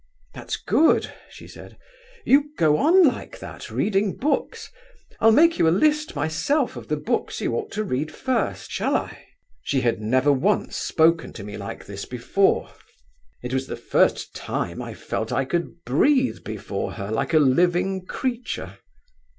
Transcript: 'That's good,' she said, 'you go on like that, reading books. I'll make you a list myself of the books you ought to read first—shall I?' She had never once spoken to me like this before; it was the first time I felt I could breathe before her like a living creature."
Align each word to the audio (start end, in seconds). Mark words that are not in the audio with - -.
'That's 0.33 0.57
good,' 0.57 1.13
she 1.29 1.47
said, 1.47 1.77
'you 2.25 2.49
go 2.57 2.77
on 2.79 3.03
like 3.05 3.37
that, 3.37 3.69
reading 3.69 4.15
books. 4.17 4.71
I'll 5.19 5.31
make 5.31 5.59
you 5.59 5.67
a 5.67 5.69
list 5.79 6.15
myself 6.15 6.75
of 6.75 6.87
the 6.87 6.97
books 6.97 7.39
you 7.39 7.53
ought 7.53 7.71
to 7.73 7.83
read 7.83 8.11
first—shall 8.11 8.95
I?' 8.95 9.27
She 9.61 9.81
had 9.81 10.01
never 10.01 10.31
once 10.33 10.75
spoken 10.75 11.33
to 11.33 11.43
me 11.43 11.55
like 11.55 11.85
this 11.85 12.05
before; 12.05 12.71
it 13.43 13.53
was 13.53 13.67
the 13.67 13.77
first 13.77 14.33
time 14.35 14.81
I 14.81 14.95
felt 14.95 15.31
I 15.31 15.45
could 15.45 15.85
breathe 15.85 16.43
before 16.43 16.93
her 16.93 17.11
like 17.11 17.35
a 17.35 17.39
living 17.39 18.03
creature." 18.03 18.79